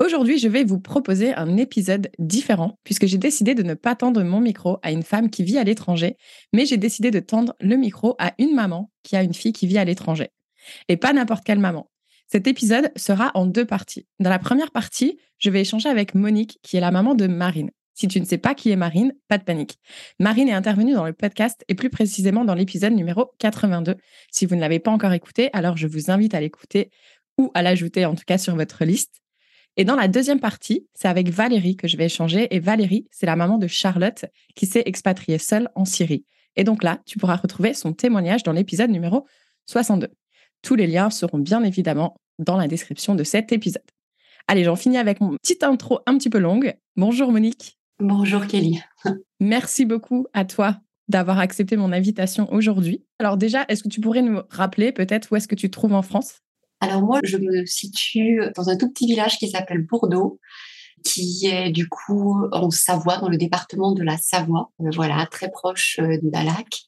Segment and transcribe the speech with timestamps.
[0.00, 4.22] Aujourd'hui, je vais vous proposer un épisode différent puisque j'ai décidé de ne pas tendre
[4.22, 6.16] mon micro à une femme qui vit à l'étranger,
[6.52, 9.66] mais j'ai décidé de tendre le micro à une maman qui a une fille qui
[9.66, 10.28] vit à l'étranger.
[10.88, 11.90] Et pas n'importe quelle maman.
[12.28, 14.06] Cet épisode sera en deux parties.
[14.20, 17.70] Dans la première partie, je vais échanger avec Monique, qui est la maman de Marine.
[17.94, 19.78] Si tu ne sais pas qui est Marine, pas de panique.
[20.20, 23.96] Marine est intervenue dans le podcast et plus précisément dans l'épisode numéro 82.
[24.30, 26.92] Si vous ne l'avez pas encore écouté, alors je vous invite à l'écouter
[27.36, 29.20] ou à l'ajouter en tout cas sur votre liste.
[29.80, 32.52] Et dans la deuxième partie, c'est avec Valérie que je vais échanger.
[32.54, 34.24] Et Valérie, c'est la maman de Charlotte
[34.56, 36.24] qui s'est expatriée seule en Syrie.
[36.56, 39.24] Et donc là, tu pourras retrouver son témoignage dans l'épisode numéro
[39.66, 40.08] 62.
[40.62, 43.84] Tous les liens seront bien évidemment dans la description de cet épisode.
[44.48, 46.74] Allez, j'en finis avec mon petite intro un petit peu longue.
[46.96, 47.78] Bonjour Monique.
[48.00, 48.80] Bonjour Kelly.
[49.40, 53.04] Merci beaucoup à toi d'avoir accepté mon invitation aujourd'hui.
[53.20, 55.94] Alors déjà, est-ce que tu pourrais nous rappeler peut-être où est-ce que tu te trouves
[55.94, 56.40] en France?
[56.80, 60.38] Alors moi, je me situe dans un tout petit village qui s'appelle Bourdeau,
[61.04, 64.70] qui est du coup en Savoie, dans le département de la Savoie.
[64.80, 66.82] Euh, voilà, très proche euh, de lac,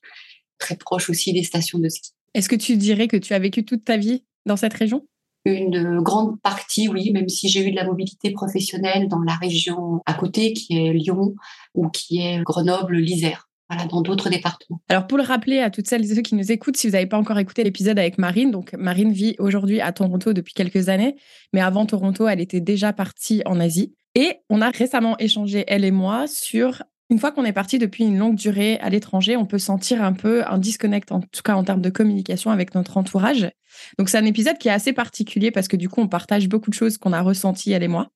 [0.59, 2.13] très proche aussi des stations de ski.
[2.35, 5.07] Est-ce que tu dirais que tu as vécu toute ta vie dans cette région?
[5.47, 10.03] Une grande partie, oui, même si j'ai eu de la mobilité professionnelle dans la région
[10.05, 11.35] à côté, qui est Lyon
[11.75, 13.50] ou qui est Grenoble, l'Isère
[13.91, 14.81] dans d'autres départements.
[14.89, 17.07] Alors, pour le rappeler à toutes celles et ceux qui nous écoutent, si vous n'avez
[17.07, 21.17] pas encore écouté l'épisode avec Marine, donc Marine vit aujourd'hui à Toronto depuis quelques années,
[21.53, 23.95] mais avant Toronto, elle était déjà partie en Asie.
[24.15, 28.05] Et on a récemment échangé, elle et moi, sur une fois qu'on est parti depuis
[28.05, 31.55] une longue durée à l'étranger, on peut sentir un peu un disconnect, en tout cas
[31.55, 33.51] en termes de communication avec notre entourage.
[33.99, 36.71] Donc, c'est un épisode qui est assez particulier parce que du coup, on partage beaucoup
[36.71, 38.11] de choses qu'on a ressenties, elle et moi.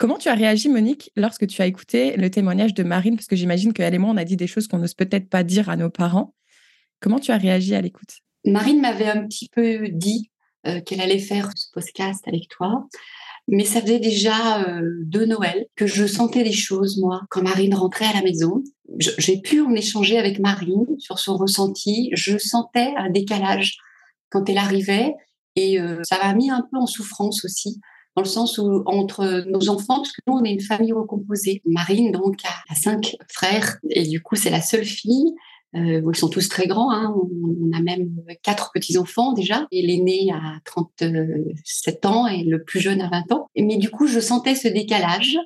[0.00, 3.16] Comment tu as réagi, Monique, lorsque tu as écouté le témoignage de Marine?
[3.16, 5.42] Parce que j'imagine qu'elle et moi, on a dit des choses qu'on n'ose peut-être pas
[5.44, 6.34] dire à nos parents.
[7.00, 8.08] Comment tu as réagi à l'écoute?
[8.46, 10.30] Marine m'avait un petit peu dit
[10.66, 12.88] euh, qu'elle allait faire ce podcast avec toi.
[13.46, 17.74] Mais ça faisait déjà euh, deux Noël que je sentais des choses, moi, quand Marine
[17.74, 18.64] rentrait à la maison.
[18.96, 22.08] J'ai pu en échanger avec Marine sur son ressenti.
[22.14, 23.76] Je sentais un décalage
[24.30, 25.12] quand elle arrivait
[25.56, 27.82] et euh, ça m'a mis un peu en souffrance aussi
[28.20, 31.62] dans le sens où entre nos enfants, parce que nous, on est une famille recomposée.
[31.64, 35.32] Marine, donc, a, cinq frères, et du coup, c'est la seule fille.
[35.74, 37.14] Euh, ils sont tous très grands, hein.
[37.16, 38.10] on, a même
[38.42, 43.48] quatre petits-enfants déjà, et l'aîné a 37 ans et le plus jeune a 20 ans.
[43.56, 45.38] Mais du coup, je sentais ce décalage.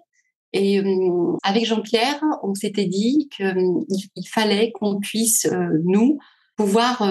[0.52, 5.48] Et euh, avec Jean-Pierre, on s'était dit qu'il euh, fallait qu'on puisse,
[5.84, 6.18] nous,
[6.56, 7.08] pouvoir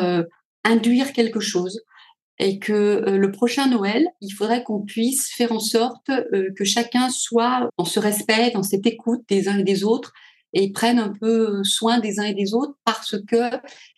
[0.66, 1.82] induire quelque chose
[2.40, 6.64] et que euh, le prochain Noël, il faudrait qu'on puisse faire en sorte euh, que
[6.64, 10.14] chacun soit dans ce respect, dans cette écoute des uns et des autres
[10.54, 13.50] et prenne un peu soin des uns et des autres parce que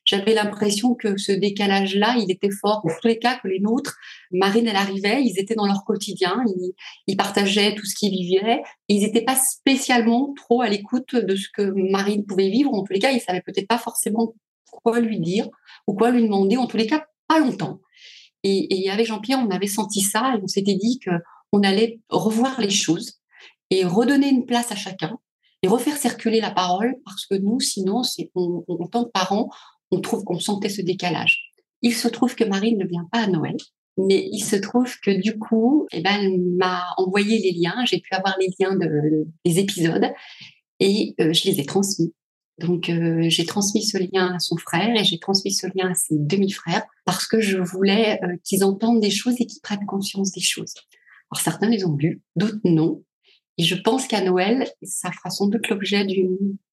[0.06, 2.81] j'avais l'impression que ce décalage-là, il était fort.
[2.85, 3.97] Dans tous les cas, que les nôtres,
[4.31, 6.73] Marine, elle arrivait, ils étaient dans leur quotidien, ils,
[7.07, 11.50] ils partageaient tout ce qu'ils vivaient, ils n'étaient pas spécialement trop à l'écoute de ce
[11.53, 12.73] que Marine pouvait vivre.
[12.73, 14.34] En tous les cas, ils savaient peut-être pas forcément
[14.84, 15.50] quoi lui dire
[15.88, 16.57] ou quoi lui demander.
[16.57, 17.79] En tous les cas, pas longtemps.
[18.47, 22.70] Et, avec Jean-Pierre, on avait senti ça et on s'était dit qu'on allait revoir les
[22.70, 23.14] choses
[23.72, 25.17] et redonner une place à chacun
[25.64, 28.03] et refaire circuler la parole parce que nous, sinon,
[28.35, 29.49] en tant que parents,
[29.90, 31.52] on trouve qu'on sentait ce décalage.
[31.81, 33.58] Il se trouve que Marine ne vient pas à Noël,
[33.97, 37.99] mais il se trouve que du coup, eh ben, elle m'a envoyé les liens, j'ai
[37.99, 38.78] pu avoir les liens
[39.43, 40.05] des épisodes
[40.79, 42.14] et euh, je les ai transmis.
[42.59, 45.93] Donc euh, j'ai transmis ce lien à son frère et j'ai transmis ce lien à
[45.93, 50.31] ses demi-frères parce que je voulais euh, qu'ils entendent des choses et qu'ils prennent conscience
[50.31, 50.73] des choses.
[51.31, 53.03] Alors certains les ont lus, d'autres non.
[53.57, 56.05] Et je pense qu'à Noël, ça fera sans doute l'objet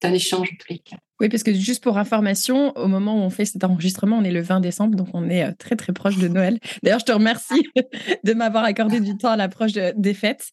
[0.03, 0.97] d'un échange en tous les cas.
[1.21, 4.33] Oui, parce que juste pour information, au moment où on fait cet enregistrement, on est
[4.33, 6.59] le 20 décembre, donc on est euh, très très proche de Noël.
[6.83, 7.69] D'ailleurs, je te remercie
[8.25, 10.51] de m'avoir accordé du temps à l'approche des fêtes.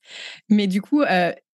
[0.49, 1.01] Mais du coup,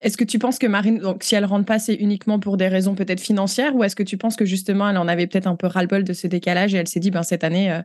[0.03, 2.67] Est-ce que tu penses que Marine, donc si elle rentre pas, c'est uniquement pour des
[2.67, 5.55] raisons peut-être financières, ou est-ce que tu penses que justement elle en avait peut-être un
[5.55, 7.83] peu ras-le-bol de ce décalage et elle s'est dit, ben cette année, euh,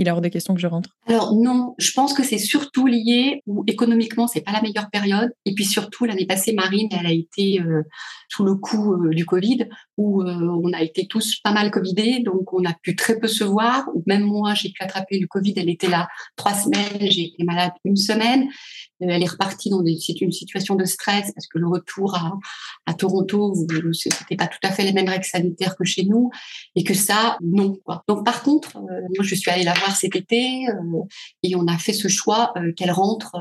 [0.00, 0.88] il est hors de question que je rentre.
[1.06, 5.30] Alors non, je pense que c'est surtout lié où économiquement c'est pas la meilleure période.
[5.44, 7.82] Et puis surtout l'année passée Marine elle a été euh,
[8.30, 9.68] sous le coup euh, du Covid
[9.98, 12.20] où euh, on a été tous pas mal covidés.
[12.24, 13.90] Donc on a pu très peu se voir.
[14.06, 15.52] Même moi j'ai pu attraper le Covid.
[15.56, 17.10] Elle était là trois semaines.
[17.10, 18.48] J'ai été malade une semaine.
[19.00, 22.32] Elle est repartie dans c'est une situation de stress parce que le retour à,
[22.86, 23.54] à Toronto,
[23.92, 26.30] c'était pas tout à fait les mêmes règles sanitaires que chez nous.
[26.74, 27.76] Et que ça, non.
[27.84, 28.02] Quoi.
[28.08, 31.02] Donc par contre, moi je suis allée la voir cet été euh,
[31.42, 33.32] et on a fait ce choix euh, qu'elle rentre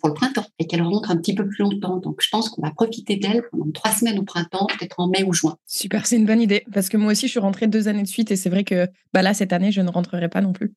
[0.00, 1.96] pour le printemps et qu'elle rentre un petit peu plus longtemps.
[1.98, 5.24] Donc je pense qu'on va profiter d'elle pendant trois semaines au printemps, peut-être en mai
[5.24, 5.56] ou juin.
[5.66, 8.08] Super, c'est une bonne idée parce que moi aussi je suis rentrée deux années de
[8.08, 10.74] suite et c'est vrai que bah là cette année je ne rentrerai pas non plus.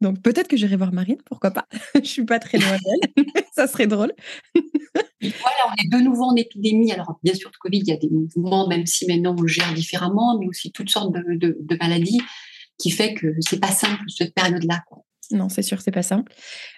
[0.00, 1.66] Donc peut-être que j'irai voir Marine, pourquoi pas.
[1.94, 4.12] je suis pas très loin d'elle, ça serait drôle.
[4.54, 6.92] voilà, on est de nouveau en épidémie.
[6.92, 9.72] Alors bien sûr, de Covid, il y a des mouvements, même si maintenant on gère
[9.74, 12.22] différemment, mais aussi toutes sortes de, maladies
[12.80, 14.82] qui fait que c'est pas simple cette période-là.
[15.30, 16.32] Non, c'est sûr, c'est pas simple.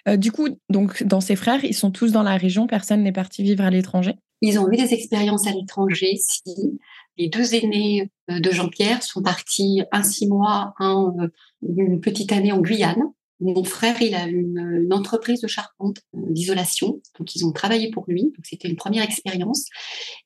[0.07, 2.67] Euh, du coup, donc dans ses frères, ils sont tous dans la région.
[2.67, 4.13] Personne n'est parti vivre à l'étranger?
[4.41, 6.17] Ils ont eu des expériences à l'étranger.
[6.19, 6.79] Si
[7.17, 11.27] les deux aînés euh, de Jean-Pierre sont partis un six mois, un, euh,
[11.61, 13.03] une petite année en Guyane.
[13.43, 17.01] Mon frère, il a une, entreprise de charpente, euh, d'isolation.
[17.19, 18.23] Donc, ils ont travaillé pour lui.
[18.23, 19.65] Donc, c'était une première expérience.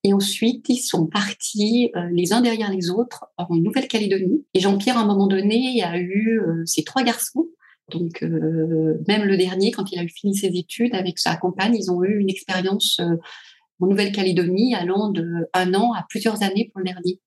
[0.03, 4.45] Et ensuite, ils sont partis les uns derrière les autres en Nouvelle-Calédonie.
[4.53, 7.47] Et Jean-Pierre, à un moment donné, a eu ses trois garçons.
[7.91, 12.03] Donc, même le dernier, quand il a fini ses études avec sa compagne, ils ont
[12.03, 12.99] eu une expérience
[13.79, 17.19] en Nouvelle-Calédonie, allant de un an à plusieurs années pour le dernier,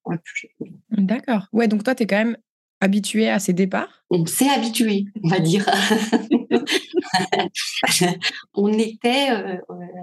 [0.90, 1.46] D'accord.
[1.52, 2.36] Ouais, donc toi, tu es quand même
[2.80, 4.04] habitué à ces départs?
[4.10, 5.64] On s'est habitué, on va dire.
[8.54, 9.56] on était euh,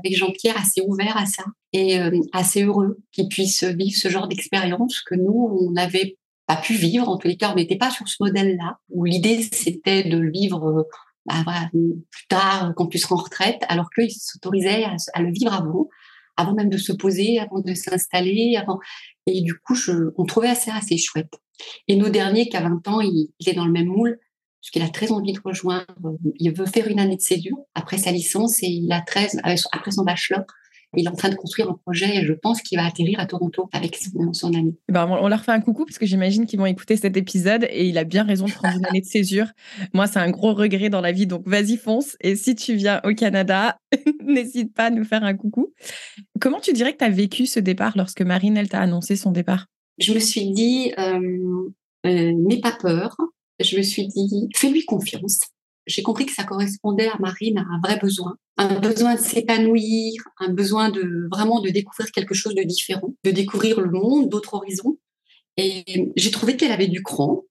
[0.04, 1.44] avec Jean-Pierre assez ouvert à ça
[1.74, 6.56] et euh, assez heureux qu'il puisse vivre ce genre d'expérience que nous, on n'avait pas
[6.56, 7.10] pu vivre.
[7.10, 10.88] En tous les cas, on n'était pas sur ce modèle-là, où l'idée, c'était de vivre
[11.26, 15.90] bah, plus tard, qu'on puisse en retraite, alors qu'ils s'autorisaient à, le vivre avant
[16.38, 18.80] avant même de se poser, avant de s'installer, avant.
[19.26, 21.34] Et du coup, je, on trouvait ça assez chouette.
[21.88, 24.20] Et nos derniers, qui a 20 ans, il, est dans le même moule,
[24.62, 26.18] parce qu'il a très envie de rejoindre.
[26.40, 29.92] Il veut faire une année de césure après sa licence et il a 13, après
[29.92, 30.44] son bachelor,
[30.96, 33.26] il est en train de construire un projet et je pense qu'il va atterrir à
[33.26, 33.98] Toronto avec
[34.34, 34.78] son, ami.
[34.90, 37.88] Ben, on leur fait un coucou parce que j'imagine qu'ils vont écouter cet épisode et
[37.88, 39.48] il a bien raison de prendre une année de césure.
[39.94, 42.16] Moi, c'est un gros regret dans la vie, donc vas-y, fonce.
[42.22, 43.78] Et si tu viens au Canada,
[44.24, 45.74] n'hésite pas à nous faire un coucou.
[46.40, 49.32] Comment tu dirais que tu as vécu ce départ lorsque Marine, elle t'a annoncé son
[49.32, 49.68] départ?
[49.98, 51.70] Je me suis dit, euh,
[52.06, 53.18] euh, n'aie pas peur.
[53.60, 55.40] Je me suis dit, fais-lui confiance
[55.88, 60.22] j'ai compris que ça correspondait à Marine à un vrai besoin, un besoin de s'épanouir,
[60.40, 64.54] un besoin de vraiment de découvrir quelque chose de différent, de découvrir le monde, d'autres
[64.54, 65.00] horizons.
[65.56, 67.44] Et j'ai trouvé qu'elle avait du cran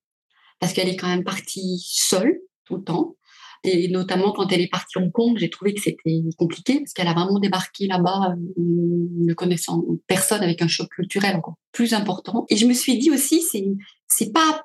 [0.60, 3.16] parce qu'elle est quand même partie seule tout le temps.
[3.64, 7.08] Et notamment quand elle est partie Hong Kong, j'ai trouvé que c'était compliqué parce qu'elle
[7.08, 12.47] a vraiment débarqué là-bas, euh, ne connaissant personne, avec un choc culturel encore plus important.
[12.49, 13.64] Et je me suis dit aussi, c'est
[14.08, 14.64] c'est pas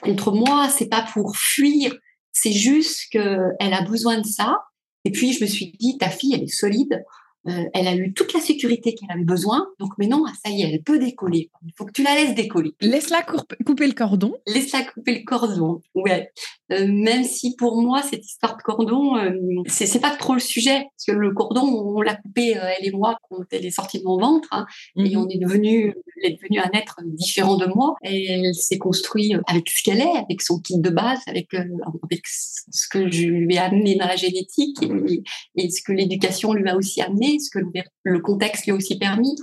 [0.00, 1.92] contre moi, c'est pas pour fuir
[2.40, 4.58] c'est juste qu'elle a besoin de ça.
[5.04, 7.04] Et puis, je me suis dit, ta fille, elle est solide.
[7.48, 9.68] Euh, elle a eu toute la sécurité qu'elle avait besoin.
[9.78, 11.50] Donc maintenant, ah, ça y est, elle peut décoller.
[11.64, 12.74] Il faut que tu la laisses décoller.
[12.80, 14.34] Laisse-la couper le cordon.
[14.46, 15.80] Laisse-la couper le cordon.
[15.94, 16.30] Ouais.
[16.72, 19.32] Euh, même si pour moi, cette histoire de cordon, euh,
[19.66, 20.86] c'est pas trop le sujet.
[20.96, 24.04] Parce que le cordon, on l'a coupé, elle et moi, quand elle est sortie de
[24.04, 24.48] mon ventre.
[24.52, 25.22] Hein, Et mhm.
[25.22, 27.94] on est devenu, elle est devenue un être différent de moi.
[28.04, 32.22] Et elle s'est construite avec ce qu'elle est, avec son kit de base, avec, avec
[32.26, 35.22] ce que je lui ai amené dans la génétique et,
[35.56, 37.64] et ce que l'éducation lui a aussi amené ce que
[38.04, 39.34] le contexte lui a aussi permis.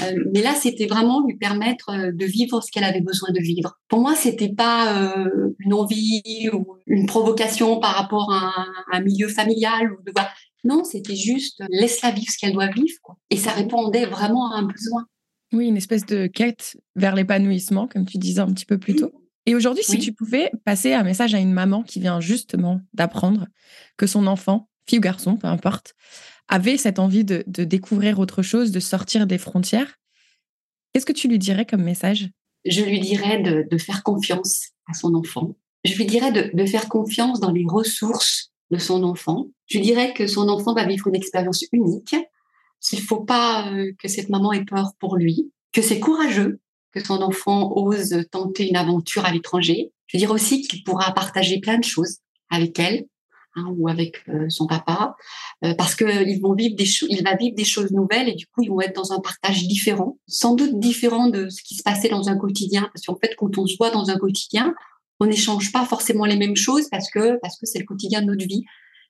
[0.00, 3.40] Euh, mais là, c'était vraiment lui permettre euh, de vivre ce qu'elle avait besoin de
[3.40, 3.78] vivre.
[3.88, 9.28] Pour moi, c'était pas euh, une envie ou une provocation par rapport à un, milieu
[9.28, 10.12] familial ou de
[10.64, 13.18] Non, c'était juste laisse-la vivre ce qu'elle doit vivre.
[13.30, 15.06] Et ça répondait vraiment à un besoin.
[15.52, 19.10] Oui, une espèce de quête vers l'épanouissement, comme tu disais un petit peu plus tôt.
[19.46, 23.46] Et aujourd'hui, si tu pouvais passer un message à une maman qui vient justement d'apprendre
[23.96, 25.94] que son enfant, fille ou garçon, peu importe,
[26.48, 29.98] avait cette envie de, découvrir autre chose, de sortir des frontières,
[30.92, 32.30] qu'est-ce que tu lui dirais comme message?
[32.64, 35.54] Je lui dirais de, faire confiance à son enfant.
[35.84, 39.46] Je lui dirais de, faire confiance dans les ressources de son enfant.
[39.66, 42.16] Je lui dirais que son enfant va vivre une expérience unique,
[42.80, 46.60] qu'il ne faut pas euh, que cette maman ait peur pour lui, que c'est courageux
[46.92, 49.92] que son enfant ose tenter une aventure à l'étranger.
[50.06, 52.18] Je veux dire aussi qu'il pourra partager plein de choses
[52.50, 53.06] avec elle,
[53.58, 55.16] hein, ou avec euh, son papa,
[55.64, 58.62] euh, parce qu'ils vont vivre des il va vivre des choses nouvelles et du coup
[58.62, 62.08] ils vont être dans un partage différent, sans doute différent de ce qui se passait
[62.08, 64.74] dans un quotidien, parce qu'en fait quand on se voit dans un quotidien,
[65.20, 68.26] on n'échange pas forcément les mêmes choses parce que parce que c'est le quotidien de
[68.26, 68.64] notre vie.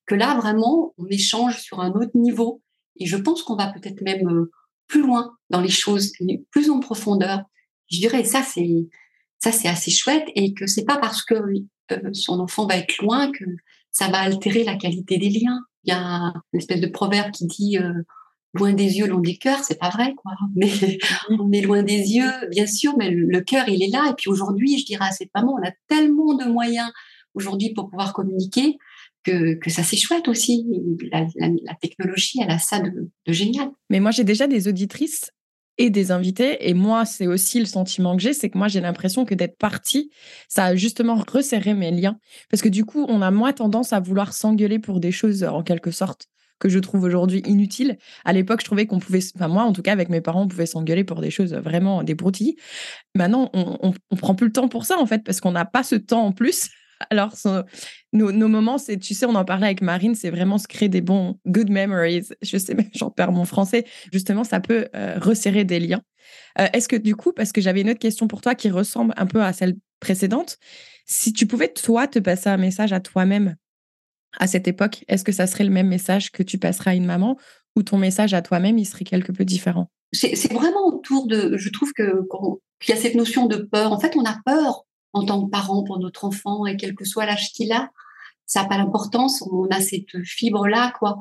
[0.06, 2.62] Que là vraiment on échange sur un autre niveau
[2.96, 4.50] et je pense qu'on va peut-être même euh,
[4.86, 6.12] plus loin dans les choses,
[6.50, 7.42] plus en profondeur.
[7.90, 8.88] Je dirais ça c'est
[9.38, 11.34] ça c'est assez chouette et que c'est pas parce que
[12.12, 13.44] son enfant va être loin que
[13.90, 15.60] ça va altérer la qualité des liens.
[15.84, 17.92] Il y a une espèce de proverbe qui dit euh,
[18.54, 20.32] loin des yeux, loin des cœurs, c'est pas vrai quoi.
[20.56, 20.98] Mais
[21.38, 24.10] on est loin des yeux, bien sûr, mais le, cœur il est là.
[24.10, 26.90] Et puis aujourd'hui, je dirais à cette maman, on a tellement de moyens
[27.34, 28.76] aujourd'hui pour pouvoir communiquer
[29.24, 30.66] que, que ça c'est chouette aussi.
[31.12, 31.26] La,
[31.80, 33.70] technologie, elle a ça de, de génial.
[33.90, 35.30] Mais moi j'ai déjà des auditrices
[35.78, 36.68] et des invités.
[36.68, 39.56] Et moi, c'est aussi le sentiment que j'ai, c'est que moi, j'ai l'impression que d'être
[39.56, 40.10] partie,
[40.48, 42.18] ça a justement resserré mes liens.
[42.50, 45.62] Parce que du coup, on a moins tendance à vouloir s'engueuler pour des choses, en
[45.62, 46.26] quelque sorte,
[46.58, 47.96] que je trouve aujourd'hui inutiles.
[48.24, 50.48] À l'époque, je trouvais qu'on pouvait, enfin moi, en tout cas, avec mes parents, on
[50.48, 52.56] pouvait s'engueuler pour des choses vraiment des broutilles.
[53.14, 55.64] Maintenant, on, on, on prend plus le temps pour ça, en fait, parce qu'on n'a
[55.64, 56.68] pas ce temps en plus.
[57.10, 57.34] Alors,
[58.12, 61.00] nos, moments, c'est, tu sais, on en parlait avec Marine, c'est vraiment se créer des
[61.00, 62.28] bons good memories.
[62.42, 63.84] Je sais, j'en perds mon français.
[64.12, 66.02] Justement, ça peut euh, resserrer des liens.
[66.60, 69.14] Euh, est-ce que du coup, parce que j'avais une autre question pour toi qui ressemble
[69.16, 70.58] un peu à celle précédente,
[71.06, 73.56] si tu pouvais toi te passer un message à toi-même
[74.38, 77.06] à cette époque, est-ce que ça serait le même message que tu passerais à une
[77.06, 77.38] maman
[77.76, 79.90] ou ton message à toi-même, il serait quelque peu différent?
[80.12, 82.22] C'est vraiment autour de, je trouve que
[82.80, 83.92] qu'il y a cette notion de peur.
[83.92, 87.04] En fait, on a peur en tant que parent pour notre enfant et quel que
[87.04, 87.90] soit l'âge qu'il a.
[88.46, 91.18] Ça n'a pas l'importance, on a cette fibre-là, quoi.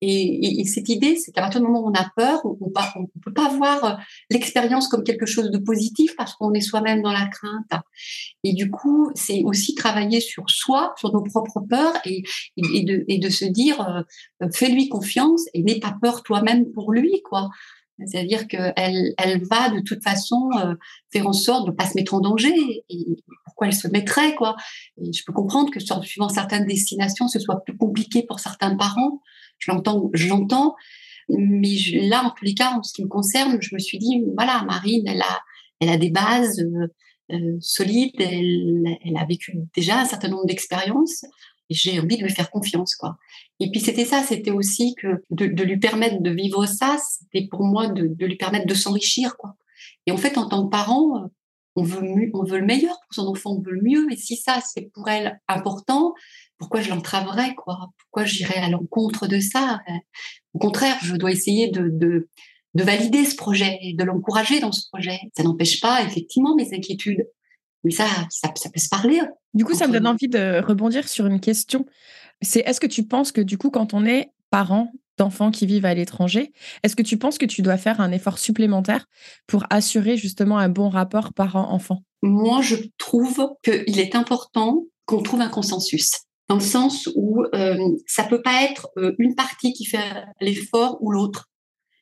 [0.00, 3.34] Et, cette idée, c'est qu'à partir du moment où on a peur, on ne peut
[3.34, 7.82] pas voir l'expérience comme quelque chose de positif parce qu'on est soi-même dans la crainte.
[8.44, 12.22] Et du coup, c'est aussi travailler sur soi, sur nos propres peurs et,
[12.56, 14.06] de, et de, se dire,
[14.42, 17.50] euh, fais-lui confiance et n'aie pas peur toi-même pour lui, quoi.
[18.06, 20.74] C'est-à-dire qu'elle elle va de toute façon euh,
[21.12, 22.54] faire en sorte de ne pas se mettre en danger.
[23.44, 24.56] Pourquoi elle se mettrait quoi
[25.00, 29.20] je peux comprendre que suivant certaines destinations, ce soit plus compliqué pour certains parents.
[29.58, 30.74] Je l'entends, je l'entends.
[31.28, 31.76] Mais
[32.08, 34.64] là, en tous les cas, en ce qui me concerne, je me suis dit, voilà,
[34.66, 36.88] Marine, elle a, des bases euh,
[37.32, 38.20] euh, solides.
[38.20, 41.24] Elle a vécu déjà un certain nombre d'expériences
[41.74, 43.16] j'ai envie de lui faire confiance, quoi.
[43.60, 47.64] Et puis c'était ça, c'était aussi que de, lui permettre de vivre ça, c'était pour
[47.64, 49.56] moi de, lui permettre de s'enrichir, quoi.
[50.06, 51.30] Et en fait, en tant que parent,
[51.76, 54.12] on veut, on veut le meilleur pour son enfant, on veut le mieux.
[54.12, 56.14] Et si ça, c'est pour elle important,
[56.58, 57.90] pourquoi je l'entraverais, quoi?
[57.98, 59.80] Pourquoi j'irais à l'encontre de ça?
[60.52, 62.28] Au contraire, je dois essayer de, de,
[62.74, 65.18] de valider ce projet, de l'encourager dans ce projet.
[65.36, 67.26] Ça n'empêche pas, effectivement, mes inquiétudes.
[67.84, 69.20] Mais ça, ça, peut se parler.
[69.54, 71.86] Du coup, ça me donne envie de rebondir sur une question.
[72.40, 75.84] C'est est-ce que tu penses que du coup, quand on est parent d'enfants qui vivent
[75.84, 76.52] à l'étranger,
[76.82, 79.06] est-ce que tu penses que tu dois faire un effort supplémentaire
[79.46, 82.02] pour assurer justement un bon rapport parent-enfant?
[82.22, 86.12] Moi, je trouve qu'il est important qu'on trouve un consensus
[86.48, 87.76] dans le sens où euh,
[88.06, 91.48] ça peut pas être euh, une partie qui fait l'effort ou l'autre.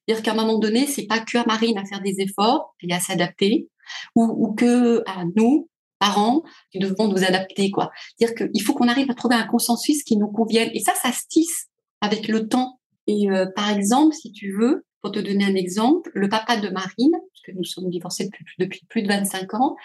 [0.06, 2.92] C'est-à-dire qu'à un moment donné, c'est pas que à Marine à faire des efforts et
[2.92, 3.68] à s'adapter,
[4.14, 7.90] ou, ou que à nous, parents, qui devons nous adapter, quoi.
[8.18, 10.70] Dire qu'il faut qu'on arrive à trouver un consensus qui nous convienne.
[10.74, 11.66] Et ça, ça se tisse
[12.00, 12.80] avec le temps.
[13.06, 16.68] Et euh, par exemple, si tu veux, pour te donner un exemple, le papa de
[16.68, 18.28] Marine, puisque nous sommes divorcés
[18.58, 19.76] depuis, plus de 25 ans,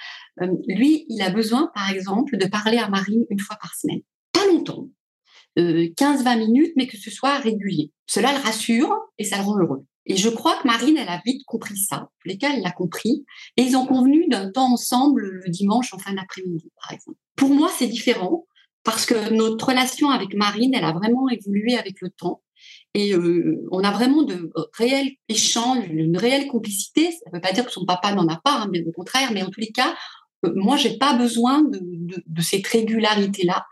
[0.42, 4.02] euh, lui, il a besoin, par exemple, de parler à Marine une fois par semaine.
[4.32, 4.90] Pas longtemps,
[5.60, 7.92] euh, 15-20 minutes, mais que ce soit régulier.
[8.08, 9.86] Cela le rassure et ça le rend heureux.
[10.06, 12.10] Et je crois que Marine, elle a vite compris ça.
[12.26, 13.26] Les cas, elle l'a compris.
[13.58, 17.18] Et ils ont convenu d'un temps ensemble le dimanche en fin d'après-midi, par exemple.
[17.36, 18.46] Pour moi, c'est différent
[18.84, 22.42] parce que notre relation avec Marine, elle a vraiment évolué avec le temps.
[22.94, 27.12] Et euh, on a vraiment de réels échanges, une réelle complicité.
[27.12, 29.32] Ça ne veut pas dire que son papa n'en a pas, hein, bien au contraire,
[29.34, 29.96] mais en tous les cas,
[30.46, 33.66] euh, moi, j'ai pas besoin de, de, de cette régularité-là.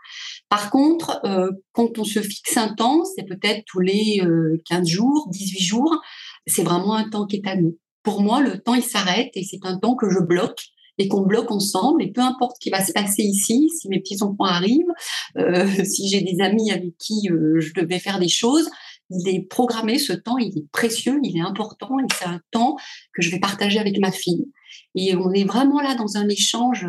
[0.48, 4.22] Par contre, euh, quand on se fixe un temps, c'est peut-être tous les
[4.68, 6.02] 15 jours, 18 jours,
[6.46, 7.78] c'est vraiment un temps qui est à nous.
[8.02, 10.60] Pour moi, le temps, il s'arrête et c'est un temps que je bloque
[10.98, 12.02] et qu'on bloque ensemble.
[12.02, 14.92] Et peu importe ce qui va se passer ici, si mes petits-enfants arrivent,
[15.38, 18.68] euh, si j'ai des amis avec qui euh, je devais faire des choses,
[19.10, 22.76] il est programmé, ce temps, il est précieux, il est important et c'est un temps
[23.14, 24.50] que je vais partager avec ma fille.
[24.94, 26.86] Et on est vraiment là dans un échange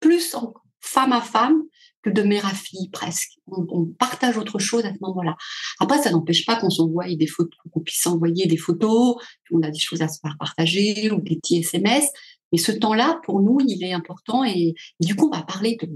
[0.00, 0.36] plus
[0.80, 1.62] femme à femme
[2.10, 3.38] de mère à fille presque.
[3.46, 5.36] On, partage autre chose à ce moment-là.
[5.80, 9.16] Après, ça n'empêche pas qu'on s'envoie des photos, qu'on puisse s'envoyer des photos,
[9.50, 12.08] qu'on a des choses à se faire partager ou des petits SMS.
[12.52, 15.88] Mais ce temps-là, pour nous, il est important et, du coup, on va parler de,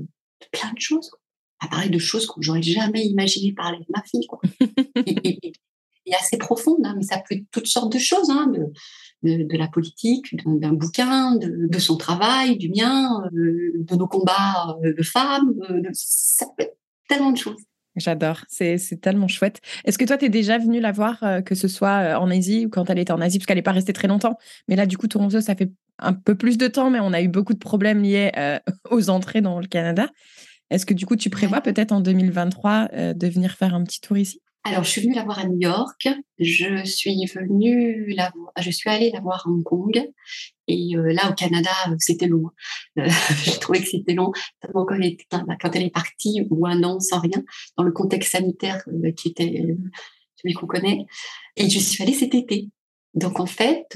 [0.53, 1.11] plein de choses.
[1.61, 4.27] à parler de choses que j'aurais jamais imaginé parler de ma fille.
[4.27, 4.41] Quoi.
[5.07, 5.53] et,
[6.15, 8.73] assez profonde, hein, mais ça peut être toutes sortes de choses, hein, de,
[9.23, 14.95] de, la politique, d'un bouquin, de, son travail, du mien, euh, de nos combats euh,
[14.95, 16.77] de femmes, euh, ça peut être
[17.09, 17.61] tellement de choses.
[17.97, 19.61] J'adore, c'est tellement chouette.
[19.85, 22.69] Est-ce que toi, tu es déjà venu la voir, que ce soit en Asie ou
[22.69, 24.38] quand elle était en Asie, parce qu'elle n'est pas restée très longtemps.
[24.69, 27.21] Mais là, du coup, Toronto, ça fait un peu plus de temps, mais on a
[27.21, 28.31] eu beaucoup de problèmes liés
[28.93, 30.07] aux entrées dans le Canada.
[30.71, 34.17] Est-ce que du coup, tu prévois peut-être en 2023 de venir faire un petit tour
[34.17, 34.41] ici?
[34.65, 36.09] Alors, je suis venue la voir à New York.
[36.38, 40.11] Je suis venue la je suis allée la voir à Hong Kong.
[40.67, 42.49] Et euh, là, au Canada, c'était long.
[42.97, 43.05] Hein.
[43.05, 43.09] Euh,
[43.45, 44.33] J'ai trouvé que c'était long.
[44.73, 47.43] Quand elle, est, quand elle est partie, ou un an sans rien,
[47.77, 49.75] dans le contexte sanitaire euh, qui était
[50.37, 51.07] celui qu'on connaît.
[51.57, 52.69] Et je suis allée cet été.
[53.15, 53.87] Donc en fait,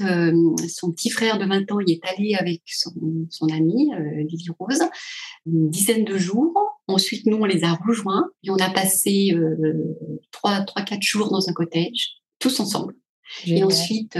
[0.67, 2.91] son petit frère de 20 ans y est allé avec son,
[3.29, 3.89] son amie,
[4.27, 4.81] Lily Rose,
[5.45, 6.72] une dizaine de jours.
[6.93, 9.35] Ensuite, nous, on les a rejoints et on a passé
[10.31, 12.95] trois, trois, quatre jours dans un cottage, tous ensemble.
[13.45, 14.17] Et ensuite,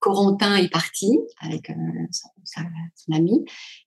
[0.00, 1.70] Corentin est parti avec
[2.10, 3.44] son, ami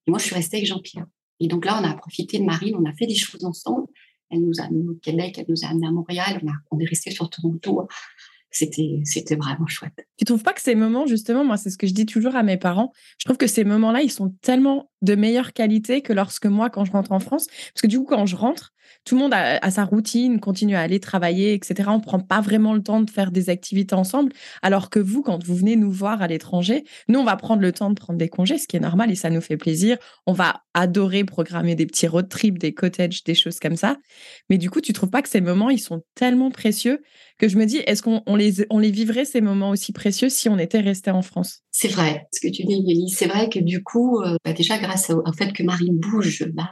[0.07, 1.05] et moi, je suis restée avec Jean-Pierre.
[1.39, 3.87] Et donc là, on a profité de Marine, on a fait des choses ensemble.
[4.29, 6.79] Elle nous a amené au Québec, elle nous a amené à Montréal, on, a, on
[6.79, 7.87] est resté sur Toronto
[8.53, 10.07] c'était c'était vraiment chouette.
[10.17, 12.43] Tu trouves pas que ces moments justement moi c'est ce que je dis toujours à
[12.43, 16.45] mes parents, je trouve que ces moments-là ils sont tellement de meilleure qualité que lorsque
[16.45, 18.73] moi quand je rentre en France parce que du coup quand je rentre
[19.05, 21.89] tout le monde a, sa routine, continue à aller travailler, etc.
[21.91, 24.31] On prend pas vraiment le temps de faire des activités ensemble.
[24.61, 27.71] Alors que vous, quand vous venez nous voir à l'étranger, nous, on va prendre le
[27.71, 29.97] temps de prendre des congés, ce qui est normal et ça nous fait plaisir.
[30.25, 33.97] On va adorer programmer des petits road trips, des cottages, des choses comme ça.
[34.49, 37.01] Mais du coup, tu trouves pas que ces moments, ils sont tellement précieux
[37.39, 40.49] que je me dis, est-ce qu'on les, on les vivrait ces moments aussi précieux si
[40.49, 41.61] on était resté en France?
[41.71, 43.09] C'est vrai, ce que tu dis, Yélie.
[43.09, 46.69] C'est vrai que du coup, euh, bah, déjà grâce au, fait que Marie bouge, bah,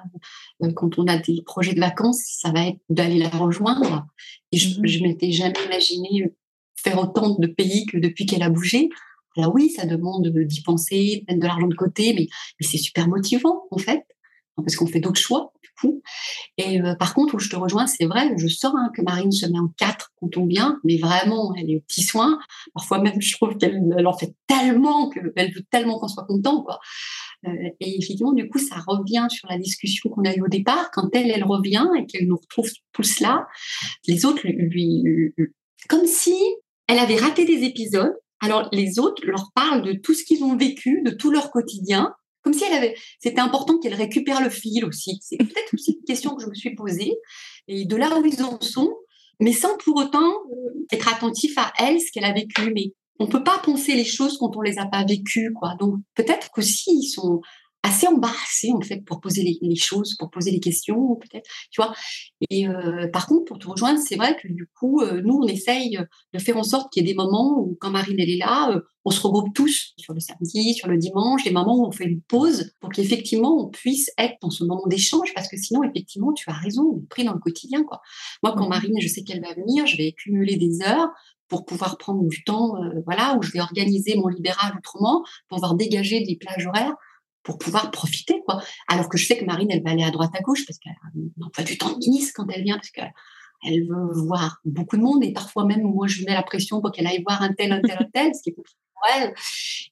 [0.64, 4.06] euh, quand on a des projets de vacances, ça va être d'aller la rejoindre.
[4.52, 6.32] Et je, ne mmh m'étais jamais imaginé
[6.76, 8.90] faire autant de pays que depuis qu'elle a bougé.
[9.38, 12.28] Alors oui, ça demande d'y penser, de mettre de l'argent de côté, mais,
[12.60, 14.04] mais c'est super motivant en fait
[14.58, 16.02] parce qu'on fait d'autres choix, du coup.
[16.58, 19.32] Et euh, par contre, où je te rejoins, c'est vrai, je sens hein, que Marine
[19.32, 22.40] se met en quatre quand on vient, mais vraiment, elle est au petit soin.
[22.74, 26.80] Parfois même, je trouve qu'elle en fait tellement, qu'elle veut tellement qu'on soit content, quoi.
[27.48, 30.92] Euh, et effectivement, du coup, ça revient sur la discussion qu'on a eue au départ.
[30.92, 33.48] Quand elle, elle revient et qu'elle nous retrouve tout cela,
[34.08, 35.34] les autres lui,
[35.90, 36.36] comme si
[36.88, 38.14] elle avait raté des épisodes.
[38.44, 42.14] Alors les autres leur parlent de tout ce qu'ils ont vécu, de tout leur quotidien,
[42.42, 45.20] comme si elle avait, c'était important qu'elle récupère le fil aussi.
[45.22, 47.14] C'est peut-être aussi une question que je me suis posée.
[47.68, 48.96] Et de là où ils en sont,
[49.40, 52.72] mais sans pour autant euh, être attentif à elle, ce qu'elle a vécu.
[52.74, 55.76] Mais on peut pas penser les choses quand on les a pas vécues, quoi.
[55.80, 57.42] Donc peut-être qu'aussi ils sont
[57.84, 61.94] assez embarrassé en fait pour poser les, choses, pour poser les questions peut-être, tu vois.
[62.50, 65.48] Et euh, par contre, pour te rejoindre, c'est vrai que du coup, euh, nous, on
[65.48, 66.00] essaye
[66.34, 68.72] de faire en sorte qu'il y ait des moments où quand Marine elle est là,
[68.72, 71.92] euh, on se regroupe tous sur le samedi, sur le dimanche, des moments où on
[71.92, 75.84] fait une pause pour qu'effectivement on puisse être dans ce moment d'échange, parce que sinon,
[75.84, 78.02] effectivement, tu as raison, on est pris dans le quotidien, quoi.
[78.44, 78.70] Moi, quand mmh.
[78.70, 81.10] Marine, je sais qu'elle va venir, je vais cumuler des heures
[81.48, 85.76] pour pouvoir prendre du temps, voilà, où je vais organiser mon libéral autrement, pour pouvoir
[85.76, 86.96] dégager des plages horaires
[87.44, 88.62] pour pouvoir profiter, quoi.
[88.88, 90.94] Alors que je sais que Marine, elle va aller à droite à gauche parce qu'elle
[91.38, 95.02] n'a pas du temps de Nice quand elle vient, parce qu'elle veut voir beaucoup de
[95.02, 97.72] monde et parfois même, moi, je mets la pression pour qu'elle aille voir un tel,
[97.72, 98.66] un tel, un tel, ce qui est pour
[99.16, 99.34] elle.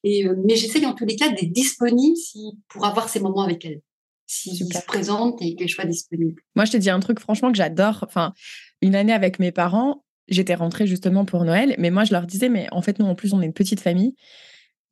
[0.04, 3.42] Et, euh, mais j'essaye en tous les cas d'être disponible si, pour avoir ces moments
[3.42, 3.80] avec elle.
[4.26, 6.40] Si se présente et qu'elle soit disponible.
[6.54, 8.04] Moi, je te dis un truc, franchement, que j'adore.
[8.06, 8.32] Enfin,
[8.80, 12.48] une année avec mes parents, j'étais rentrée justement pour Noël, mais moi, je leur disais,
[12.48, 14.14] mais en fait, nous, en plus, on est une petite famille.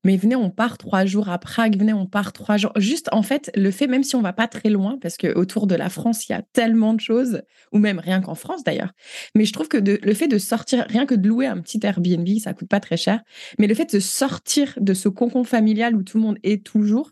[0.05, 2.73] Mais venez, on part trois jours à Prague, venez, on part trois jours.
[2.77, 5.67] Juste, en fait, le fait, même si on va pas très loin, parce que autour
[5.67, 8.93] de la France, il y a tellement de choses, ou même rien qu'en France d'ailleurs.
[9.35, 12.29] Mais je trouve que le fait de sortir, rien que de louer un petit Airbnb,
[12.39, 13.23] ça coûte pas très cher.
[13.59, 17.11] Mais le fait de sortir de ce concon familial où tout le monde est toujours,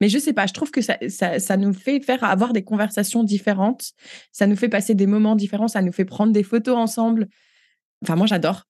[0.00, 2.62] mais je sais pas, je trouve que ça, ça, ça, nous fait faire avoir des
[2.62, 3.92] conversations différentes,
[4.32, 7.28] ça nous fait passer des moments différents, ça nous fait prendre des photos ensemble.
[8.04, 8.64] Enfin, moi, j'adore.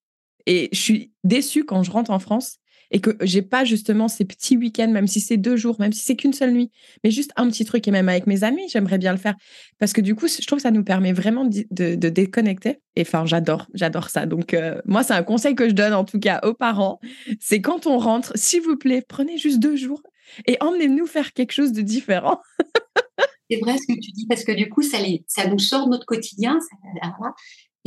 [0.47, 2.57] Et je suis déçue quand je rentre en France
[2.91, 6.01] et que j'ai pas justement ces petits week-ends, même si c'est deux jours, même si
[6.01, 6.71] c'est qu'une seule nuit,
[7.05, 7.87] mais juste un petit truc.
[7.87, 9.35] Et même avec mes amis, j'aimerais bien le faire
[9.79, 12.81] parce que du coup, je trouve que ça nous permet vraiment de, déconnecter.
[12.97, 14.27] Et enfin, j'adore, j'adore ça.
[14.27, 17.01] Donc, euh, moi, c'est un conseil que je donne en tout cas aux parents.
[17.41, 20.03] C'est quand on rentre, s'il vous plaît, prenez juste deux jours
[20.47, 22.41] et emmenez-nous faire quelque chose de différent.
[23.51, 25.87] c'est vrai ce que tu dis parce que du coup, ça, les, ça nous sort
[25.87, 26.59] de notre quotidien.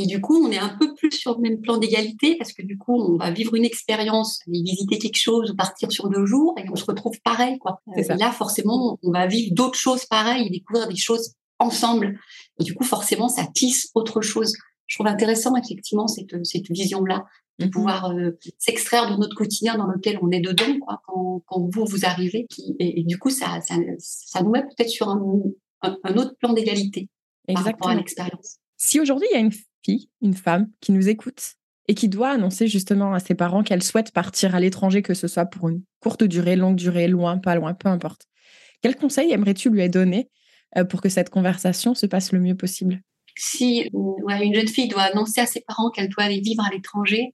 [0.02, 2.64] Et du coup, on est un peu plus sur le même plan d'égalité parce que
[2.64, 6.56] du coup, on va vivre une expérience, aller visiter quelque chose, partir sur deux jours
[6.58, 7.60] et on se retrouve pareil.
[7.60, 7.82] Quoi.
[7.96, 12.20] Et là, forcément, on va vivre d'autres choses pareilles, découvrir des choses ensemble.
[12.60, 14.54] Et du coup, forcément, ça tisse autre chose.
[14.88, 17.26] Je trouve intéressant, effectivement, cette, cette vision-là,
[17.60, 21.44] de mmh pouvoir euh, s'extraire de notre quotidien dans lequel on est dedans, quoi, quand,
[21.46, 22.48] quand vous, vous arrivez.
[22.80, 25.22] Et, du coup, ça, ça, ça nous met peut-être sur un,
[25.82, 27.08] un, autre plan d'égalité
[27.48, 28.58] par rapport à l'expérience.
[28.78, 29.52] Si aujourd'hui, il y a une
[30.22, 31.56] une femme qui nous écoute
[31.88, 35.28] et qui doit annoncer justement à ses parents qu'elle souhaite partir à l'étranger, que ce
[35.28, 38.28] soit pour une courte durée, longue durée, loin, pas loin, peu importe.
[38.82, 40.30] Quel conseil aimerais-tu lui donner
[40.78, 43.02] euh, pour que cette conversation se passe le mieux possible?
[43.38, 47.34] Si une jeune fille doit annoncer à ses parents qu'elle doit aller vivre à l'étranger,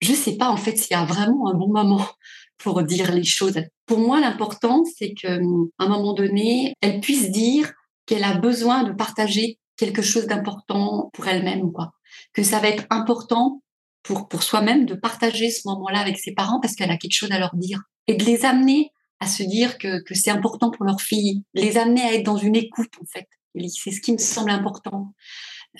[0.00, 2.06] je ne sais pas en fait s'il y a vraiment un bon moment
[2.58, 3.60] pour dire les choses.
[3.86, 7.72] Pour moi, l'important, c'est qu'à un moment donné, elle puisse dire
[8.06, 11.92] qu'elle a besoin de partager quelque chose d'important pour elle-même, quoi.
[12.32, 13.62] Que ça va être important
[14.02, 17.32] pour, pour soi-même de partager ce moment-là avec ses parents parce qu'elle a quelque chose
[17.32, 17.82] à leur dire.
[18.06, 21.76] Et de les amener à se dire que, que c'est important pour leur fille, les
[21.76, 23.28] amener à être dans une écoute, en fait.
[23.68, 25.12] C'est ce qui me semble important.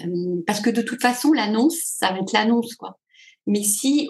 [0.00, 2.98] Euh, parce que de toute façon, l'annonce, ça va être l'annonce, quoi.
[3.46, 4.08] Mais si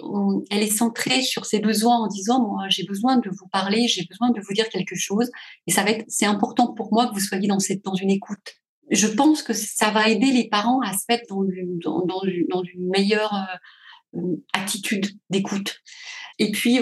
[0.49, 4.05] elle est centrée sur ses besoins en disant, moi, j'ai besoin de vous parler, j'ai
[4.05, 5.31] besoin de vous dire quelque chose,
[5.67, 8.11] et ça va être, c'est important pour moi que vous soyez dans cette, dans une
[8.11, 8.61] écoute.
[8.91, 11.43] Je pense que ça va aider les parents à se mettre dans
[12.23, 15.79] une, meilleure euh, euh, attitude d'écoute.
[16.39, 16.79] Et puis,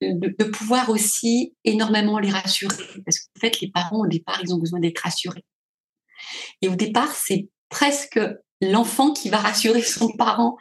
[0.00, 2.84] de, pouvoir aussi énormément les rassurer.
[3.04, 5.44] Parce qu'en fait, les parents, au départ, ils ont besoin d'être rassurés.
[6.62, 8.20] Et au départ, c'est presque
[8.60, 10.56] l'enfant qui va rassurer son parent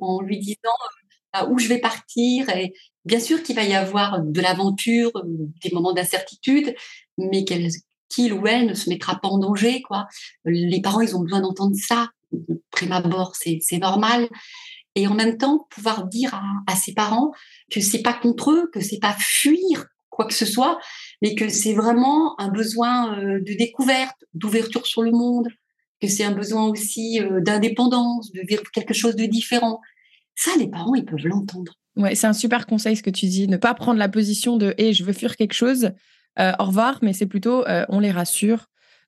[0.00, 0.56] en, lui disant
[1.36, 2.48] euh, où je vais partir?
[2.50, 2.72] Et
[3.04, 5.12] bien sûr qu'il va y avoir de l'aventure,
[5.62, 6.74] des moments d'incertitude,
[7.18, 7.44] mais
[8.10, 9.80] qu'il ou elle ne se mettra pas en danger.
[9.82, 10.06] Quoi.
[10.44, 12.10] Les parents, ils ont besoin d'entendre ça.
[12.70, 14.28] Prime abord, c'est normal.
[14.96, 17.30] Et en même temps, pouvoir dire à, à ses parents
[17.70, 20.78] que c'est pas contre eux, que c'est pas fuir quoi que ce soit,
[21.22, 25.48] mais que c'est vraiment un besoin euh, de découverte, d'ouverture sur le monde,
[26.02, 29.80] que c'est un besoin aussi euh, d'indépendance, de vivre quelque chose de différent.
[30.34, 31.72] Ça, les parents, ils peuvent l'entendre.
[31.96, 34.74] Ouais, c'est un super conseil ce que tu dis, ne pas prendre la position de
[34.78, 35.92] "et je veux fuir quelque chose,
[36.38, 38.66] euh, au revoir", mais c'est plutôt euh, on les rassure,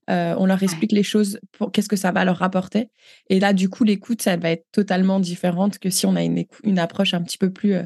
[0.09, 2.89] on leur explique les choses, pour qu'est-ce que ça va leur rapporter.
[3.31, 6.45] Et là, du coup, l'écoute, ça va être totalement différente que si on a une,
[6.65, 7.77] une approche un petit peu plus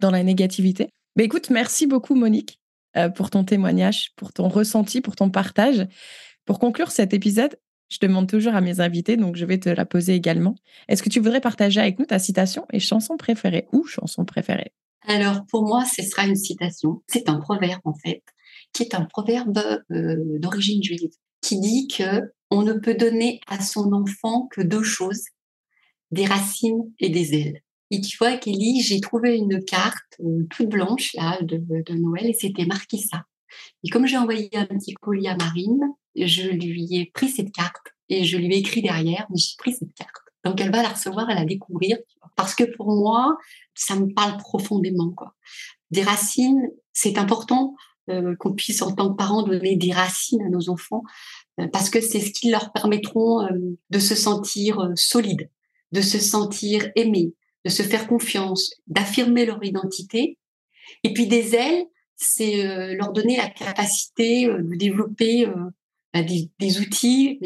[0.00, 0.88] dans la négativité.
[1.14, 2.58] Mais écoute, merci beaucoup Monique
[3.14, 5.86] pour ton témoignage, pour ton ressenti, pour ton partage.
[6.46, 7.56] Pour conclure cet épisode,
[7.88, 10.54] je demande toujours à mes invités, donc je vais te la poser également.
[10.88, 14.72] Est-ce que tu voudrais partager avec nous ta citation et chanson préférée ou chanson préférée?
[15.06, 17.02] Alors, pour moi, ce sera une citation.
[17.06, 18.22] C'est un proverbe, en fait,
[18.72, 19.58] qui est un proverbe
[19.90, 24.82] euh, d'origine juive, qui dit que on ne peut donner à son enfant que deux
[24.82, 25.24] choses,
[26.10, 27.62] des racines et des ailes.
[27.90, 31.58] Et tu vois, Kelly, j'ai trouvé une carte euh, toute blanche là de,
[31.94, 33.24] Noël et c'était marqué ça.
[33.82, 35.80] Et comme j'ai envoyé un petit colis à Marine,
[36.16, 39.94] je lui ai pris cette carte et je lui ai écrit derrière, j'ai pris cette
[39.94, 40.12] carte.
[40.44, 41.98] Donc elle va la recevoir, elle la découvrir,
[42.36, 43.36] parce que pour moi,
[43.74, 45.10] ça me parle profondément.
[45.10, 45.34] Quoi.
[45.90, 47.74] Des racines, c'est important
[48.10, 51.02] euh, qu'on puisse en tant que parents donner des racines à nos enfants,
[51.60, 55.50] euh, parce que c'est ce qui leur permettront euh, de se sentir solides,
[55.92, 60.38] de se sentir aimés, de se faire confiance, d'affirmer leur identité.
[61.04, 61.84] Et puis des ailes,
[62.16, 65.46] c'est leur donner la capacité de développer
[66.14, 67.38] bah, des, outils,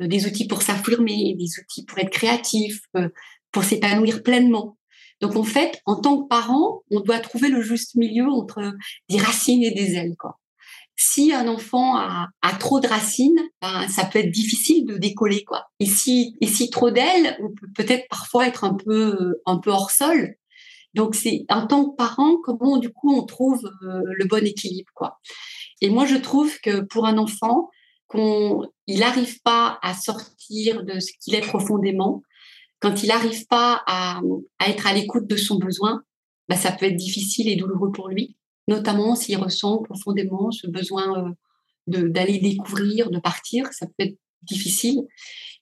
[0.00, 3.08] euh, des outils pour s'affirmer, des outils pour être créatif, euh,
[3.52, 4.78] pour s'épanouir pleinement.
[5.20, 8.74] Donc en fait, en tant que parent, on doit trouver le juste milieu entre
[9.08, 10.14] des racines et des ailes.
[10.98, 15.44] Si un enfant a, trop de racines, ben, ça peut être difficile de décoller.
[15.44, 15.66] Quoi.
[15.78, 16.36] Et si,
[16.70, 20.36] trop d'ailes, on peut peut-être parfois être un peu, un peu hors sol.
[20.94, 24.90] Donc c'est en tant que parent, comment du coup on trouve euh, le bon équilibre.
[24.94, 25.20] Quoi.
[25.82, 27.68] Et moi je trouve que pour un enfant,
[28.10, 32.22] qu'il n'arrive pas à sortir de ce qu'il est profondément,
[32.86, 34.20] quand il n'arrive pas à,
[34.64, 36.02] être à l'écoute de son besoin,
[36.48, 38.36] bah, ça peut être difficile et douloureux pour lui,
[38.68, 41.34] notamment s'il ressent profondément ce besoin
[41.88, 45.00] euh, d'aller découvrir, de partir, ça peut être difficile.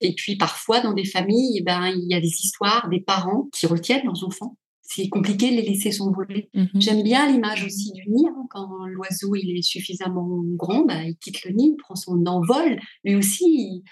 [0.02, 3.48] Et puis parfois, dans des familles, eh ben, il y a des histoires des parents
[3.54, 6.50] qui retiennent leurs enfants c'est compliqué de les laisser s'envoler.
[6.52, 6.68] Mhm.
[6.74, 8.26] J'aime bien l'image aussi du nid.
[8.28, 12.24] Hein, quand l'oiseau il est suffisamment grand, bah, il quitte le nid, il prend son
[12.26, 12.78] envol.
[13.02, 13.82] Lui aussi, il,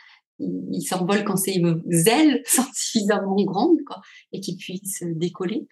[0.81, 1.61] s'envole quand ses
[2.07, 3.79] ailes sont suffisamment grandes
[4.33, 5.67] et qu'il puisse décoller.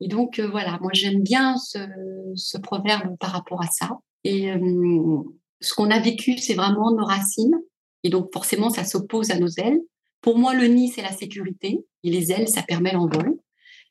[0.00, 3.98] Et donc euh, voilà, moi j'aime bien ce, proverbe par rapport à ça.
[4.24, 5.22] Et euh,
[5.60, 7.58] ce qu'on a vécu, c'est vraiment nos racines.
[8.02, 9.78] Et donc forcément, ça s'oppose à nos ailes.
[10.22, 11.84] Pour moi, le nid, c'est la sécurité.
[12.02, 13.38] Et les ailes, ça permet l'envol.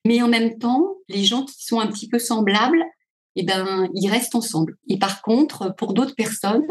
[0.06, 2.84] Mais en même temps, les gens qui sont un petit peu semblables,
[3.36, 4.78] eh ben, ils restent ensemble.
[4.88, 6.68] Et par contre, pour d'autres personnes,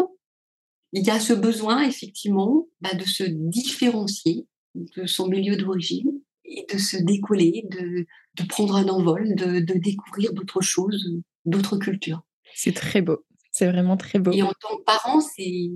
[0.92, 6.10] il y a ce besoin, effectivement, bah, de se différencier de son milieu d'origine
[6.44, 11.10] et de se décoller, de, de prendre un envol, de, de découvrir d'autres choses,
[11.44, 12.22] d'autres cultures.
[12.54, 13.24] C'est très beau.
[13.52, 14.32] C'est vraiment très beau.
[14.32, 15.70] Et en tant que parent, c'est,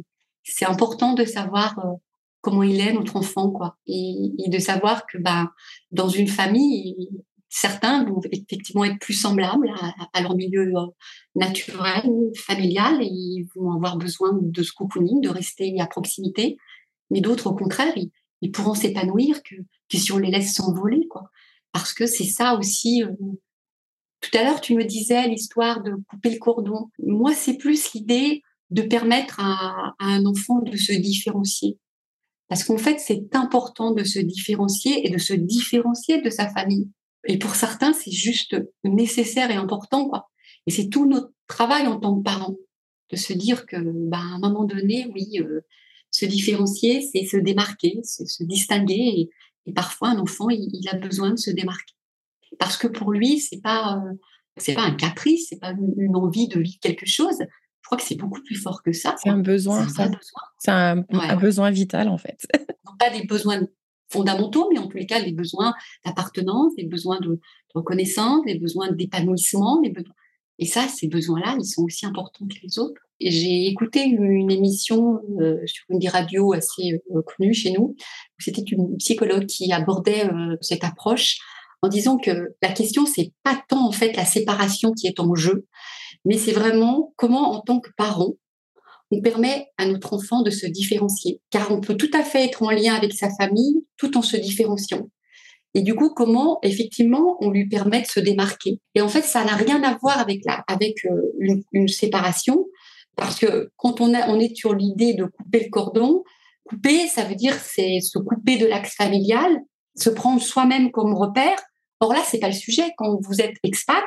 [0.44, 1.92] c'est important de savoir euh,
[2.40, 3.76] comment il est, notre enfant, quoi.
[3.86, 5.50] Et, et de savoir que bah,
[5.90, 7.08] dans une famille,
[7.52, 9.70] certains vont effectivement être plus semblables
[10.14, 10.86] à, leur milieu euh,
[11.34, 16.56] naturel, familial, et ils vont avoir besoin de ce cocooning, de rester à proximité.
[17.10, 17.92] Mais d'autres, au contraire,
[18.40, 19.54] ils, pourront s'épanouir que,
[19.92, 21.30] si on les laisse s'envoler, quoi.
[21.72, 23.04] Parce que c'est ça aussi.
[23.04, 23.12] Euh,
[24.20, 26.90] tout à l'heure, tu me disais l'histoire de couper le cordon.
[27.04, 31.76] Moi, c'est plus l'idée de permettre à un enfant de se différencier.
[32.48, 36.88] Parce qu'en fait, c'est important de se différencier et de se différencier de sa famille.
[37.26, 40.30] Et pour certains, c'est juste nécessaire et important, quoi.
[40.66, 42.56] Et c'est tout notre travail en tant que parents
[43.10, 43.76] de se dire que,
[44.08, 45.60] bah, à un moment donné, oui, euh,
[46.10, 49.30] se différencier, c'est se démarquer, c'est se distinguer.
[49.66, 51.94] Et, parfois, un enfant, il, a besoin de se démarquer
[52.58, 54.12] parce que pour lui, c'est pas, euh,
[54.56, 57.38] c'est pas un caprice, c'est pas une, envie de vivre quelque chose.
[57.40, 59.16] Je crois que c'est beaucoup plus fort que ça.
[59.22, 59.86] C'est un besoin.
[60.58, 62.46] C'est un, un, besoin vital en fait.
[62.84, 63.60] Non pas des besoins
[64.12, 67.40] fondamentaux, mais en tous les cas, des besoins d'appartenance, des besoins de,
[67.74, 69.82] reconnaissance, des besoins d'épanouissement.
[70.58, 73.00] Et ça, ces besoins-là, ils sont aussi importants que les autres.
[73.20, 77.94] J'ai écouté une, émission euh, sur une des radios assez euh, connue chez nous.
[78.38, 81.38] C'était une psychologue qui abordait euh, cette approche
[81.82, 85.34] en disant que la question, c'est pas tant en fait la séparation qui est en
[85.34, 85.66] jeu,
[86.24, 88.34] mais c'est vraiment comment, en tant que parent,
[89.12, 92.62] on permet à notre enfant de se différencier, car on peut tout à fait être
[92.62, 95.08] en lien avec sa famille tout en se différenciant.
[95.74, 98.80] Et du coup, comment effectivement on lui permet de se démarquer?
[98.94, 102.66] Et en fait, ça n'a rien à voir avec la, avec euh, une, séparation,
[103.16, 106.24] parce que quand on, a, on est sur l'idée de couper le cordon,
[106.64, 109.60] couper, ça veut dire c'est se couper de l'axe familial,
[109.94, 111.58] se prendre soi-même comme repère.
[112.00, 112.92] Or là, c'est pas le sujet.
[112.96, 114.04] Quand vous êtes expat,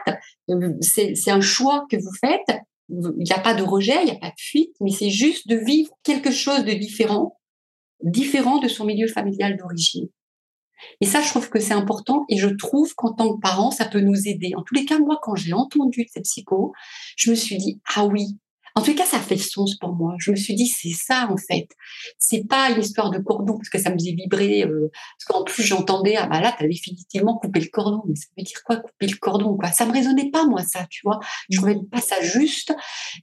[0.50, 2.60] euh, c'est un choix que vous faites
[2.90, 5.48] il n'y a pas de rejet, il n'y a pas de fuite, mais c'est juste
[5.48, 7.40] de vivre quelque chose de différent,
[8.04, 10.08] différent de son milieu familial d'origine.
[11.02, 13.86] Et ça, je trouve que c'est important et je trouve qu'en tant que parent, ça
[13.86, 14.52] peut nous aider.
[14.56, 16.74] En tous les cas, moi, quand j'ai entendu cette psycho,
[17.16, 18.38] je me suis dit, ah oui,
[18.78, 20.16] en tout cas, ça fait sens pour moi.
[20.20, 21.70] Je me suis dit, c'est ça en fait.
[22.20, 24.64] C'est pas une histoire de cordon parce que ça me faisait vibrer.
[24.64, 28.02] Euh, parce qu'en plus, j'entendais, ah bah là, t'as définitivement coupé le cordon.
[28.08, 29.72] Mais ça veut dire quoi, couper le cordon quoi?
[29.72, 31.20] Ça me résonnait pas moi ça, tu vois.
[31.50, 32.74] Je trouvais pas ça juste.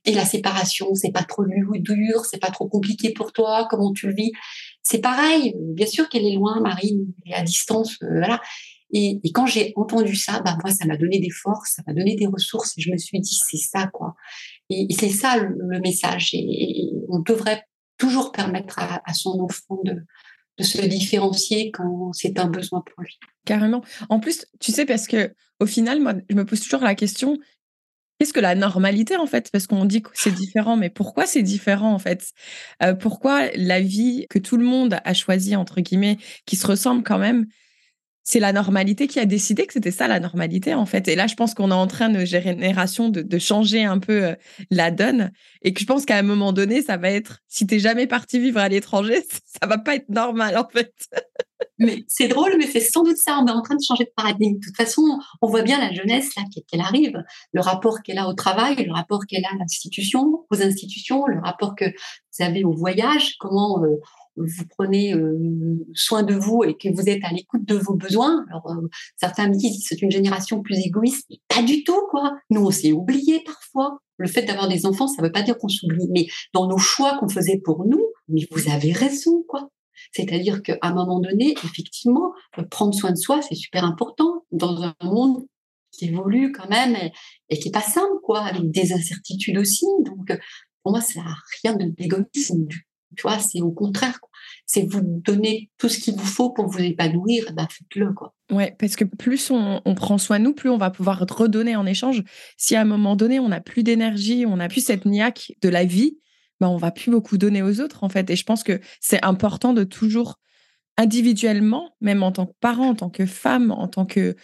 [0.06, 3.66] Et la séparation, c'est pas trop dur, c'est pas trop compliqué pour toi.
[3.70, 4.32] Comment tu le vis?
[4.82, 5.54] C'est pareil.
[5.58, 8.40] Bien sûr qu'elle est loin, Marine, elle est à distance, euh, voilà.
[8.92, 12.14] Et, quand j'ai entendu ça, bah moi, ça m'a donné des forces, ça m'a donné
[12.14, 12.76] des ressources.
[12.76, 14.14] Et je me suis dit, c'est ça, quoi.
[14.68, 16.31] Et, c'est ça le, message.
[16.35, 17.64] Et, on devrait
[17.98, 19.96] toujours permettre à, son enfant de,
[20.59, 23.18] de, se différencier quand c'est un besoin pour lui.
[23.44, 23.83] Carrément.
[24.09, 27.38] En plus, tu sais, parce que au final, moi, je me pose toujours la question.
[28.18, 29.50] Qu'est-ce que la normalité en fait?
[29.50, 32.31] Parce qu'on dit que c'est différent, mais pourquoi c'est différent en fait?
[32.83, 37.02] Euh, Pourquoi la vie que tout le monde a choisie, entre guillemets, qui se ressemble
[37.02, 37.46] quand même,
[38.24, 41.08] c'est la normalité qui a décidé que c'était ça la normalité en fait.
[41.08, 44.35] Et là, je pense qu'on est en train de génération de, changer un peu euh,
[44.70, 45.32] la donne
[45.62, 48.38] et que je pense qu'à un moment donné, ça va être si t'es jamais parti
[48.38, 49.22] vivre à l'étranger,
[49.61, 50.92] ça va pas être normal en fait.
[51.78, 53.40] mais c'est drôle, mais c'est sans doute ça.
[53.42, 54.58] On est en train de changer de paradigme.
[54.58, 55.02] De toute façon,
[55.40, 58.92] on voit bien la jeunesse là qu'elle arrive, le rapport qu'elle a au travail, le
[58.92, 63.82] rapport qu'elle a à l'institution, aux institutions, le rapport que vous avez au voyage, comment
[63.82, 63.96] euh,
[64.36, 68.44] vous prenez euh, soin de vous et que vous êtes à l'écoute de vos besoins.
[68.48, 72.36] Alors, euh, certains me disent c'est une génération plus égoïste, mais pas du tout, quoi.
[72.50, 73.98] Nous, on s'est oublié parfois.
[74.16, 76.78] Le fait d'avoir des enfants, ça ne veut pas dire qu'on s'oublie, mais dans nos
[76.78, 79.70] choix qu'on faisait pour nous, mais vous avez raison, quoi.
[80.12, 82.32] C'est-à-dire qu'à un moment donné, effectivement,
[82.70, 85.44] prendre soin de soi, c'est super important dans un monde
[85.92, 86.96] qui évolue quand même
[87.48, 89.86] et, qui est pas simple, quoi, avec des incertitudes aussi.
[90.04, 90.32] Donc,
[90.82, 92.86] pour moi, ça n'a rien de d'égoïsme du
[93.16, 94.18] tu vois, c'est au contraire.
[94.66, 98.12] C'est vous donner tout ce qu'il vous faut pour vous épanouir, bah faites-le.
[98.12, 98.35] Quoi.
[98.51, 101.85] Ouais, parce que plus on, prend soin de nous, plus on va pouvoir redonner en
[101.87, 102.22] échange.
[102.57, 105.68] Si à un moment donné, on n'a plus d'énergie, on n'a plus cette niaque de
[105.68, 106.18] la vie,
[106.61, 108.31] bah on va plus beaucoup donner aux autres, en fait.
[108.31, 110.38] Et je pense que c'est important de toujours
[110.96, 114.37] individuellement, même en tant que parent, en tant que femme, en tant que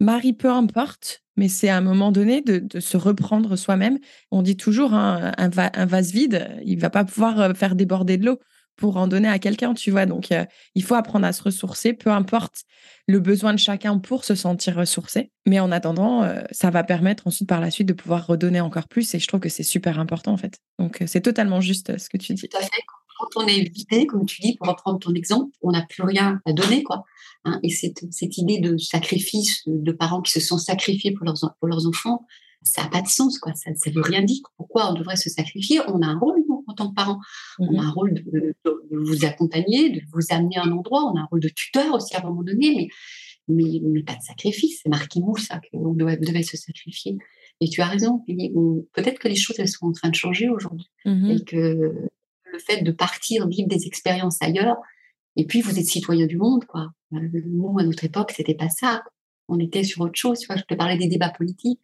[0.00, 3.98] mari, peu importe, mais c'est à un moment donné de, se reprendre soi-même.
[4.30, 8.26] On dit toujours, hein, un, vase vide, il va pas pouvoir euh, faire déborder de
[8.26, 8.40] l'eau.
[8.76, 10.06] pour en donner à quelqu'un, tu vois.
[10.06, 12.62] Donc, euh, il faut apprendre à se ressourcer, peu importe
[13.08, 15.32] le besoin de chacun pour se sentir ressourcé.
[15.46, 18.88] Mais en attendant, euh, ça va permettre ensuite par la suite de pouvoir redonner encore
[18.88, 19.14] plus.
[19.14, 20.58] Et je trouve que c'est super important, en fait.
[20.78, 22.48] Donc, c'est totalement juste ce que tu dis.
[22.48, 22.99] Tout à fait.
[23.20, 26.40] Quand on est vidé, comme tu dis, pour reprendre ton exemple, on n'a plus rien
[26.46, 27.04] à donner, quoi.
[27.44, 27.58] Hein.
[27.62, 31.68] et cette, cette idée de sacrifice, de parents qui se sont sacrifiés pour leurs, pour
[31.68, 32.26] leurs enfants,
[32.62, 33.52] ça n'a pas de sens, quoi.
[33.54, 34.40] Ça ne veut rien dire.
[34.56, 35.80] Pourquoi on devrait se sacrifier?
[35.88, 37.20] On a un rôle, nous, en tant que parents.
[37.58, 38.54] On a un rôle de,
[38.90, 41.04] vous accompagner, de vous amener à un endroit.
[41.12, 42.88] On a un rôle de tuteur aussi à un moment donné, mais,
[43.48, 44.80] mais, mais pas de sacrifice.
[44.82, 47.18] C'est marqué nous, ça, qu'on devait se sacrifier.
[47.60, 48.24] Et tu as raison,
[48.92, 50.90] peut-être que les choses, elles sont en train de changer aujourd'hui.
[51.04, 52.10] Mmh et que
[52.52, 54.76] le fait de partir, vivre des expériences ailleurs,
[55.36, 56.90] et puis vous êtes citoyen du monde, quoi.
[57.12, 59.02] Nous, à notre époque, c'était pas ça.
[59.48, 60.38] On était sur autre chose.
[60.38, 61.80] Tu vois, je te parlais des débats politiques.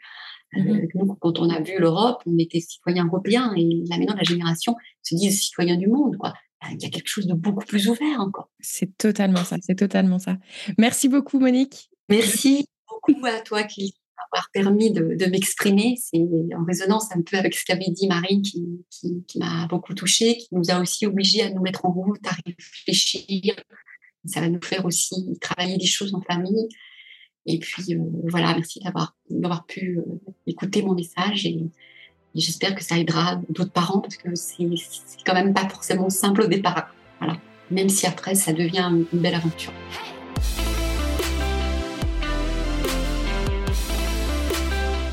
[0.52, 4.22] Mmh nous, quand on a vu l'Europe, on était citoyens européens et là maintenant la
[4.22, 6.16] génération se dit citoyens du monde.
[6.16, 6.34] Quoi.
[6.70, 8.48] Il y a quelque chose de beaucoup plus ouvert encore.
[8.60, 10.36] C'est totalement ça, c'est totalement ça.
[10.78, 11.90] Merci beaucoup Monique.
[12.08, 13.96] Merci beaucoup à toi qui
[14.32, 15.96] m'avoir permis de, m'exprimer.
[16.00, 16.18] C'est
[16.56, 20.70] en résonance un peu avec ce qu'avait dit Marine qui, m'a beaucoup touchée, qui nous
[20.70, 23.54] a aussi obligés à nous mettre en route, à réfléchir.
[24.24, 26.68] Ça va nous faire aussi travailler des choses en famille.
[27.46, 31.60] Et puis euh, voilà, merci d'avoir d'avoir pu euh, écouter mon message et,
[32.34, 34.66] j'espère que ça aidera d'autres parents parce que c'est
[35.24, 36.94] quand même pas forcément simple au départ.
[37.18, 37.38] Voilà,
[37.70, 39.72] même si après ça devient une belle aventure.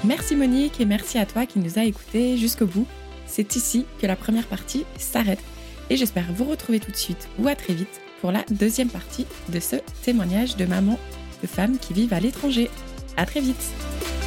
[0.06, 2.86] Merci Monique et merci à toi qui nous a écoutés jusqu'au bout.
[3.26, 5.40] C'est ici que la première partie s'arrête
[5.90, 9.26] et j'espère vous retrouver tout de suite ou à très vite pour la deuxième partie
[9.50, 11.00] de ce témoignage de maman
[11.42, 12.70] de femmes qui vivent à l'étranger.
[13.16, 14.23] À très vite!